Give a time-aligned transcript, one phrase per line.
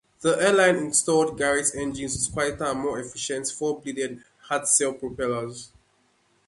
[0.21, 5.69] The airline installed Garrett engines with quieter and more efficient four-bladed Hartzell propellers.